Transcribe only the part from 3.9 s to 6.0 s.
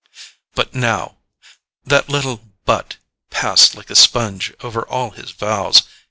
a sponge over all his vows.